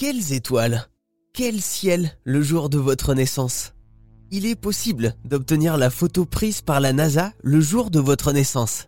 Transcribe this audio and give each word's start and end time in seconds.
Quelles 0.00 0.32
étoiles 0.32 0.86
Quel 1.34 1.60
ciel 1.60 2.16
le 2.24 2.40
jour 2.40 2.70
de 2.70 2.78
votre 2.78 3.12
naissance 3.12 3.74
Il 4.30 4.46
est 4.46 4.58
possible 4.58 5.14
d'obtenir 5.26 5.76
la 5.76 5.90
photo 5.90 6.24
prise 6.24 6.62
par 6.62 6.80
la 6.80 6.94
NASA 6.94 7.34
le 7.42 7.60
jour 7.60 7.90
de 7.90 8.00
votre 8.00 8.32
naissance. 8.32 8.86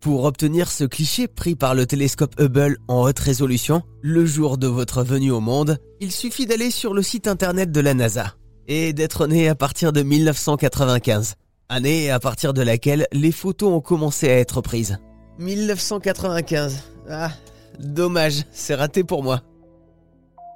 Pour 0.00 0.24
obtenir 0.24 0.70
ce 0.70 0.84
cliché 0.84 1.28
pris 1.28 1.54
par 1.54 1.74
le 1.74 1.84
télescope 1.84 2.40
Hubble 2.40 2.78
en 2.88 3.02
haute 3.02 3.18
résolution, 3.18 3.82
le 4.00 4.24
jour 4.24 4.56
de 4.56 4.66
votre 4.66 5.02
venue 5.04 5.32
au 5.32 5.40
monde, 5.40 5.76
il 6.00 6.10
suffit 6.10 6.46
d'aller 6.46 6.70
sur 6.70 6.94
le 6.94 7.02
site 7.02 7.28
internet 7.28 7.70
de 7.70 7.80
la 7.80 7.92
NASA 7.92 8.34
et 8.66 8.94
d'être 8.94 9.26
né 9.26 9.50
à 9.50 9.54
partir 9.54 9.92
de 9.92 10.00
1995, 10.00 11.34
année 11.68 12.10
à 12.10 12.18
partir 12.18 12.54
de 12.54 12.62
laquelle 12.62 13.06
les 13.12 13.32
photos 13.32 13.70
ont 13.70 13.82
commencé 13.82 14.30
à 14.30 14.38
être 14.38 14.62
prises. 14.62 14.96
1995. 15.40 16.84
Ah, 17.10 17.32
dommage, 17.78 18.46
c'est 18.50 18.74
raté 18.74 19.04
pour 19.04 19.22
moi. 19.22 19.42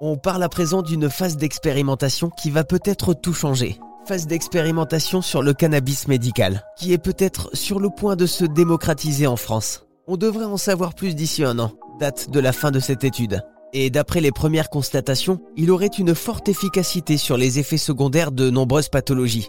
On 0.00 0.16
parle 0.16 0.44
à 0.44 0.48
présent 0.48 0.82
d'une 0.82 1.10
phase 1.10 1.36
d'expérimentation 1.36 2.30
qui 2.30 2.50
va 2.50 2.62
peut-être 2.62 3.14
tout 3.14 3.32
changer. 3.32 3.80
Phase 4.06 4.28
d'expérimentation 4.28 5.22
sur 5.22 5.42
le 5.42 5.52
cannabis 5.52 6.06
médical, 6.06 6.64
qui 6.78 6.92
est 6.92 6.98
peut-être 6.98 7.50
sur 7.52 7.80
le 7.80 7.90
point 7.90 8.14
de 8.14 8.24
se 8.24 8.44
démocratiser 8.44 9.26
en 9.26 9.34
France. 9.34 9.86
On 10.06 10.16
devrait 10.16 10.44
en 10.44 10.56
savoir 10.56 10.94
plus 10.94 11.16
d'ici 11.16 11.42
un 11.42 11.58
an, 11.58 11.72
date 11.98 12.30
de 12.30 12.38
la 12.38 12.52
fin 12.52 12.70
de 12.70 12.78
cette 12.78 13.02
étude. 13.02 13.42
Et 13.72 13.90
d'après 13.90 14.20
les 14.20 14.30
premières 14.30 14.70
constatations, 14.70 15.40
il 15.56 15.68
aurait 15.72 15.88
une 15.88 16.14
forte 16.14 16.48
efficacité 16.48 17.16
sur 17.16 17.36
les 17.36 17.58
effets 17.58 17.76
secondaires 17.76 18.30
de 18.30 18.50
nombreuses 18.50 18.90
pathologies. 18.90 19.48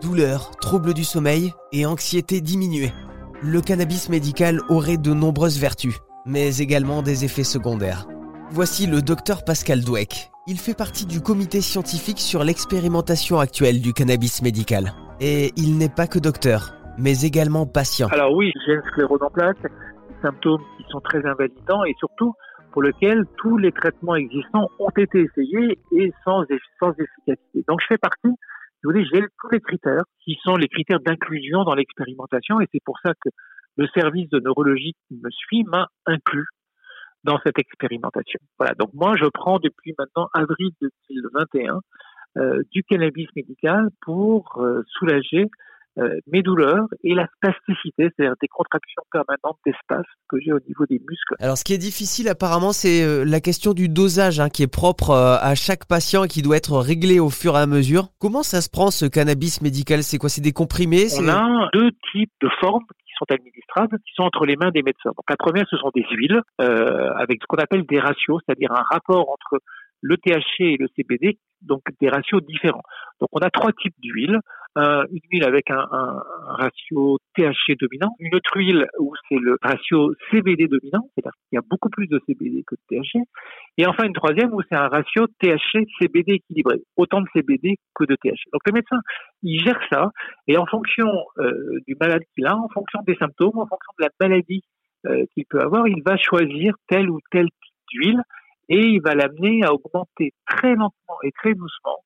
Douleurs, 0.00 0.52
troubles 0.62 0.94
du 0.94 1.04
sommeil 1.04 1.52
et 1.72 1.84
anxiété 1.84 2.40
diminuée. 2.40 2.94
Le 3.42 3.60
cannabis 3.60 4.08
médical 4.08 4.62
aurait 4.70 4.96
de 4.96 5.12
nombreuses 5.12 5.58
vertus, 5.58 5.98
mais 6.24 6.56
également 6.56 7.02
des 7.02 7.26
effets 7.26 7.44
secondaires. 7.44 8.06
Voici 8.52 8.90
le 8.90 9.00
docteur 9.00 9.44
Pascal 9.44 9.78
Dweck. 9.84 10.32
Il 10.48 10.58
fait 10.58 10.74
partie 10.74 11.06
du 11.06 11.20
comité 11.20 11.60
scientifique 11.60 12.18
sur 12.18 12.42
l'expérimentation 12.42 13.38
actuelle 13.38 13.80
du 13.80 13.92
cannabis 13.92 14.42
médical. 14.42 14.90
Et 15.20 15.52
il 15.56 15.78
n'est 15.78 15.88
pas 15.88 16.08
que 16.08 16.18
docteur, 16.18 16.74
mais 16.98 17.22
également 17.22 17.64
patient. 17.64 18.08
Alors 18.10 18.34
oui, 18.34 18.50
j'ai 18.66 18.72
une 18.72 18.82
sclérose 18.90 19.22
en 19.22 19.30
plaques, 19.30 19.62
symptômes 20.20 20.64
qui 20.76 20.84
sont 20.90 20.98
très 20.98 21.24
invalidants 21.24 21.84
et 21.84 21.94
surtout 22.00 22.34
pour 22.72 22.82
lesquels 22.82 23.22
tous 23.38 23.56
les 23.56 23.70
traitements 23.70 24.16
existants 24.16 24.66
ont 24.80 24.90
été 24.98 25.20
essayés 25.20 25.78
et 25.92 26.12
sans, 26.24 26.42
sans 26.80 26.90
efficacité. 26.90 27.64
Donc 27.68 27.78
je 27.82 27.86
fais 27.86 27.98
partie, 27.98 28.34
je 28.82 28.88
vous 28.88 28.92
dis, 28.92 29.06
j'ai 29.14 29.20
tous 29.20 29.50
les 29.52 29.60
critères 29.60 30.02
qui 30.24 30.36
sont 30.42 30.56
les 30.56 30.66
critères 30.66 30.98
d'inclusion 30.98 31.62
dans 31.62 31.74
l'expérimentation 31.74 32.60
et 32.60 32.66
c'est 32.72 32.82
pour 32.84 32.98
ça 33.04 33.12
que 33.14 33.30
le 33.76 33.86
service 33.94 34.28
de 34.30 34.40
neurologie 34.40 34.94
qui 35.06 35.14
me 35.22 35.30
suit 35.30 35.62
m'a 35.62 35.86
inclus 36.04 36.48
dans 37.24 37.38
cette 37.44 37.58
expérimentation. 37.58 38.40
Voilà, 38.58 38.74
donc 38.74 38.90
moi 38.94 39.14
je 39.16 39.26
prends 39.26 39.58
depuis 39.58 39.94
maintenant 39.98 40.28
avril 40.34 40.70
2021 40.80 41.80
euh, 42.38 42.62
du 42.72 42.82
cannabis 42.84 43.26
médical 43.34 43.88
pour 44.02 44.58
euh, 44.58 44.82
soulager 44.98 45.50
euh, 45.98 46.16
mes 46.28 46.42
douleurs 46.42 46.86
et 47.02 47.14
la 47.14 47.26
spasticité, 47.36 48.08
c'est-à-dire 48.16 48.36
des 48.40 48.46
contractions 48.46 49.02
permanentes 49.10 49.58
d'espace 49.66 50.06
que 50.28 50.38
j'ai 50.40 50.52
au 50.52 50.60
niveau 50.60 50.86
des 50.88 51.00
muscles. 51.00 51.34
Alors 51.40 51.58
ce 51.58 51.64
qui 51.64 51.74
est 51.74 51.78
difficile 51.78 52.28
apparemment 52.28 52.72
c'est 52.72 53.24
la 53.24 53.40
question 53.40 53.74
du 53.74 53.88
dosage 53.88 54.38
hein, 54.38 54.48
qui 54.48 54.62
est 54.62 54.72
propre 54.72 55.10
à 55.10 55.54
chaque 55.56 55.86
patient 55.86 56.24
et 56.24 56.28
qui 56.28 56.42
doit 56.42 56.56
être 56.56 56.78
réglé 56.78 57.18
au 57.18 57.30
fur 57.30 57.56
et 57.56 57.60
à 57.60 57.66
mesure. 57.66 58.10
Comment 58.20 58.44
ça 58.44 58.60
se 58.60 58.70
prend 58.70 58.92
ce 58.92 59.06
cannabis 59.06 59.60
médical? 59.60 60.04
C'est 60.04 60.18
quoi? 60.18 60.28
C'est 60.28 60.40
des 60.40 60.52
comprimés? 60.52 61.08
On 61.18 61.28
a 61.28 61.68
deux 61.72 61.90
types 62.12 62.32
de 62.40 62.48
formes 62.60 62.84
sont 63.20 63.32
administrables, 63.32 63.98
qui 64.06 64.12
sont 64.14 64.22
entre 64.22 64.44
les 64.46 64.56
mains 64.56 64.70
des 64.70 64.82
médecins. 64.82 65.10
Donc 65.10 65.28
la 65.28 65.36
première, 65.36 65.66
ce 65.70 65.76
sont 65.76 65.90
des 65.94 66.04
huiles 66.10 66.40
euh, 66.60 67.12
avec 67.16 67.40
ce 67.42 67.46
qu'on 67.46 67.58
appelle 67.58 67.84
des 67.86 68.00
ratios, 68.00 68.40
c'est-à-dire 68.44 68.72
un 68.72 68.84
rapport 68.90 69.30
entre 69.30 69.60
le 70.02 70.16
THC 70.16 70.60
et 70.60 70.76
le 70.78 70.88
CBD, 70.96 71.38
donc 71.62 71.82
des 72.00 72.08
ratios 72.08 72.42
différents. 72.42 72.82
Donc 73.20 73.28
on 73.32 73.40
a 73.40 73.50
trois 73.50 73.72
types 73.72 73.94
d'huiles. 73.98 74.38
Euh, 74.78 75.04
une 75.10 75.20
huile 75.32 75.44
avec 75.44 75.68
un, 75.72 75.84
un, 75.90 76.22
ratio 76.46 77.18
THC 77.34 77.76
dominant, 77.80 78.14
une 78.20 78.36
autre 78.36 78.56
huile 78.56 78.86
où 79.00 79.12
c'est 79.28 79.38
le 79.38 79.56
ratio 79.60 80.14
CBD 80.30 80.68
dominant, 80.68 81.10
c'est-à-dire 81.12 81.32
qu'il 81.48 81.56
y 81.56 81.58
a 81.58 81.62
beaucoup 81.68 81.88
plus 81.88 82.06
de 82.06 82.20
CBD 82.24 82.62
que 82.64 82.76
de 82.76 82.80
THC, 82.88 83.18
et 83.78 83.86
enfin 83.88 84.04
une 84.04 84.12
troisième 84.12 84.54
où 84.54 84.62
c'est 84.62 84.76
un 84.76 84.86
ratio 84.86 85.26
THC-CBD 85.42 86.34
équilibré, 86.34 86.82
autant 86.96 87.20
de 87.20 87.26
CBD 87.34 87.78
que 87.96 88.04
de 88.04 88.14
THC. 88.14 88.44
Donc 88.52 88.60
le 88.64 88.72
médecin, 88.72 89.00
il 89.42 89.58
gère 89.58 89.80
ça, 89.90 90.12
et 90.46 90.56
en 90.56 90.66
fonction 90.66 91.08
euh, 91.38 91.80
du 91.88 91.96
malade 92.00 92.22
qu'il 92.32 92.46
a, 92.46 92.56
en 92.56 92.68
fonction 92.68 93.00
des 93.04 93.16
symptômes, 93.16 93.58
en 93.58 93.66
fonction 93.66 93.92
de 93.98 94.04
la 94.04 94.10
maladie 94.20 94.62
euh, 95.06 95.24
qu'il 95.34 95.46
peut 95.46 95.60
avoir, 95.60 95.88
il 95.88 96.02
va 96.04 96.16
choisir 96.16 96.74
tel 96.86 97.10
ou 97.10 97.18
tel 97.32 97.46
type 97.46 97.74
d'huile, 97.90 98.22
et 98.68 98.86
il 98.86 99.02
va 99.02 99.16
l'amener 99.16 99.64
à 99.64 99.72
augmenter 99.74 100.32
très 100.46 100.76
lentement 100.76 101.18
et 101.24 101.32
très 101.32 101.54
doucement 101.54 101.98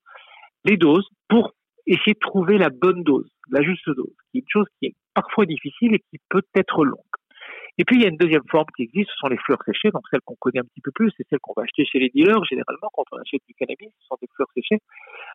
les 0.64 0.78
doses 0.78 1.06
pour 1.28 1.52
essayer 1.86 2.14
de 2.14 2.18
trouver 2.18 2.58
la 2.58 2.70
bonne 2.70 3.02
dose, 3.02 3.30
la 3.50 3.62
juste 3.62 3.88
dose, 3.88 4.14
qui 4.30 4.38
est 4.38 4.40
une 4.40 4.48
chose 4.48 4.66
qui 4.78 4.86
est 4.86 4.94
parfois 5.14 5.46
difficile 5.46 5.94
et 5.94 5.98
qui 6.10 6.18
peut 6.28 6.42
être 6.54 6.84
longue. 6.84 7.00
Et 7.76 7.84
puis 7.84 7.96
il 7.96 8.02
y 8.02 8.06
a 8.06 8.08
une 8.08 8.16
deuxième 8.16 8.46
forme 8.50 8.66
qui 8.76 8.84
existe, 8.84 9.10
ce 9.10 9.16
sont 9.16 9.28
les 9.28 9.36
fleurs 9.38 9.62
séchées, 9.66 9.90
donc 9.90 10.02
celles 10.10 10.20
qu'on 10.24 10.36
connaît 10.36 10.60
un 10.60 10.64
petit 10.64 10.80
peu 10.80 10.92
plus, 10.92 11.10
c'est 11.16 11.26
celles 11.28 11.40
qu'on 11.40 11.54
va 11.56 11.64
acheter 11.64 11.84
chez 11.84 11.98
les 11.98 12.08
dealers 12.08 12.44
généralement 12.44 12.88
quand 12.92 13.04
on 13.10 13.16
achète 13.16 13.42
du 13.48 13.54
cannabis, 13.54 13.88
ce 14.00 14.06
sont 14.06 14.16
des 14.20 14.28
fleurs 14.34 14.48
séchées. 14.54 14.78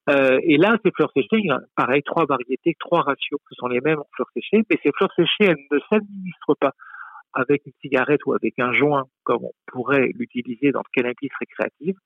Euh, 0.10 0.40
et 0.44 0.58
là, 0.58 0.78
ces 0.84 0.92
fleurs 0.92 1.12
séchées, 1.14 1.38
il 1.38 1.48
y 1.48 1.52
a 1.52 1.60
pareil, 1.76 2.02
trois 2.04 2.26
variétés, 2.26 2.76
trois 2.80 3.02
ratios, 3.02 3.40
ce 3.50 3.56
sont 3.56 3.68
les 3.68 3.82
mêmes 3.82 4.00
en 4.00 4.08
fleurs 4.16 4.30
séchées, 4.34 4.64
mais 4.70 4.78
ces 4.82 4.92
fleurs 4.96 5.12
séchées, 5.16 5.52
elles 5.52 5.66
ne 5.70 5.80
s'administrent 5.90 6.56
pas 6.60 6.72
avec 7.34 7.66
une 7.66 7.74
cigarette 7.82 8.22
ou 8.26 8.34
avec 8.34 8.58
un 8.58 8.72
joint 8.72 9.06
comme 9.24 9.44
on 9.44 9.52
pourrait 9.68 10.10
l'utiliser 10.16 10.72
dans 10.72 10.80
le 10.80 10.92
cannabis 10.94 11.30
récréatif, 11.40 11.98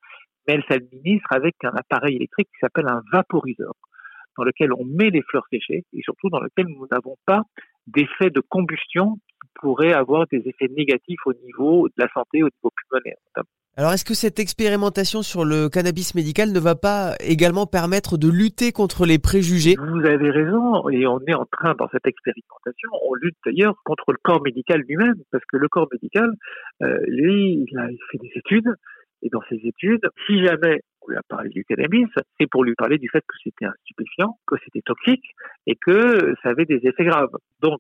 mais 0.48 0.56
elles 0.56 0.66
s'administrent 0.68 1.32
avec 1.32 1.56
un 1.64 1.74
appareil 1.76 2.16
électrique 2.16 2.48
qui 2.48 2.60
s'appelle 2.60 2.88
un 2.88 3.02
vaporiseur 3.12 3.74
dans 4.38 4.44
lequel 4.44 4.74
on 4.74 4.86
met 4.86 5.10
les 5.10 5.22
fleurs 5.22 5.46
séchées 5.52 5.84
et 5.94 6.02
surtout 6.02 6.30
dans 6.30 6.40
lequel 6.40 6.68
nous 6.68 6.88
n'avons 6.92 7.16
pas 7.26 7.44
d'effet 7.88 8.30
de 8.30 8.42
combustion 8.42 9.16
qui 9.16 9.50
pourrait 9.56 9.94
avoir 9.94 10.26
des 10.32 10.42
effets 10.46 10.70
négatifs 10.76 11.20
au 11.26 11.34
niveau 11.34 11.88
de 11.88 11.94
la 11.98 12.08
santé, 12.14 12.44
au 12.44 12.48
niveau 12.48 12.72
pulmonaire 12.76 13.18
Alors 13.76 13.92
est-ce 13.92 14.06
que 14.06 14.14
cette 14.14 14.40
expérimentation 14.40 15.22
sur 15.22 15.44
le 15.44 15.70
cannabis 15.70 16.16
médical 16.16 16.52
ne 16.52 16.60
va 16.60 16.76
pas 16.76 17.16
également 17.20 17.66
permettre 17.66 18.18
de 18.18 18.30
lutter 18.30 18.72
contre 18.72 19.06
les 19.06 19.20
préjugés? 19.20 19.76
Vous 19.78 20.06
avez 20.06 20.30
raison 20.30 20.88
et 20.90 21.06
on 21.08 21.20
est 21.28 21.34
en 21.34 21.46
train 21.46 21.76
dans 21.76 21.90
cette 21.90 22.08
expérimentation, 22.08 22.90
on 23.08 23.14
lutte 23.16 23.38
d'ailleurs 23.46 23.76
contre 23.84 24.12
le 24.12 24.18
corps 24.24 24.42
médical 24.42 24.82
lui-même 24.88 25.16
parce 25.32 25.44
que 25.46 25.58
le 25.58 25.68
corps 25.68 25.88
médical, 25.92 26.30
euh, 26.82 26.98
lui, 27.08 27.66
il 27.68 27.78
a 27.78 27.88
fait 28.12 28.18
des 28.20 28.32
études 28.36 28.74
et 29.24 29.30
dans 29.30 29.42
ces 29.50 29.56
études, 29.64 30.06
si 30.28 30.46
jamais 30.46 30.82
on 31.02 31.12
lui 31.12 31.18
a 31.18 31.22
parlé 31.28 31.50
du 31.50 31.64
cannabis, 31.64 32.08
c'est 32.40 32.48
pour 32.48 32.64
lui 32.64 32.76
parler 32.76 32.98
du 32.98 33.10
fait 33.10 33.22
que 33.22 33.36
c'était 33.44 33.66
un 33.66 33.74
stupéfiant, 33.84 34.38
que 34.46 34.56
c'était 34.64 34.82
toxique 34.82 35.24
et 35.66 35.76
que 35.76 36.36
ça 36.44 36.50
avait 36.50 36.66
des 36.66 36.82
effets 36.84 37.06
graves. 37.06 37.36
Donc, 37.62 37.80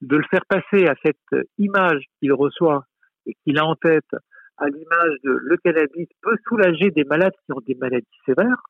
de 0.00 0.16
le 0.16 0.24
faire 0.30 0.44
passer 0.48 0.86
à 0.86 0.94
cette 1.04 1.46
image 1.58 2.04
qu'il 2.18 2.32
reçoit 2.32 2.84
et 3.26 3.34
qu'il 3.44 3.58
a 3.58 3.66
en 3.66 3.76
tête, 3.76 4.10
à 4.56 4.66
l'image 4.66 5.16
de 5.24 5.30
le 5.30 5.56
cannabis 5.58 6.08
peut 6.22 6.36
soulager 6.48 6.90
des 6.90 7.04
malades 7.04 7.34
qui 7.46 7.52
ont 7.52 7.60
des 7.66 7.74
maladies 7.74 8.06
sévères, 8.26 8.62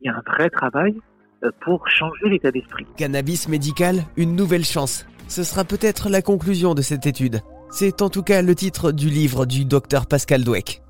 il 0.00 0.06
y 0.06 0.10
a 0.10 0.16
un 0.16 0.22
vrai 0.26 0.50
travail 0.50 0.96
euh, 1.44 1.50
pour 1.60 1.88
changer 1.88 2.28
l'état 2.28 2.50
d'esprit. 2.50 2.86
Cannabis 2.96 3.48
médical, 3.48 3.96
une 4.16 4.34
nouvelle 4.34 4.64
chance. 4.64 5.06
Ce 5.28 5.44
sera 5.44 5.64
peut-être 5.64 6.10
la 6.10 6.22
conclusion 6.22 6.74
de 6.74 6.82
cette 6.82 7.06
étude. 7.06 7.40
C'est 7.70 8.02
en 8.02 8.10
tout 8.10 8.24
cas 8.24 8.42
le 8.42 8.54
titre 8.54 8.90
du 8.90 9.08
livre 9.08 9.46
du 9.46 9.64
docteur 9.64 10.06
Pascal 10.06 10.42
Dweck. 10.42 10.82